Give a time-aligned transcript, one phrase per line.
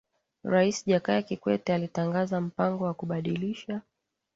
[0.43, 3.81] rais Jakaya Kikwete alitangaza mpango wa kubadilisha